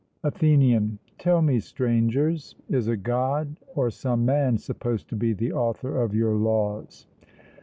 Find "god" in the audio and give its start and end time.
2.97-3.57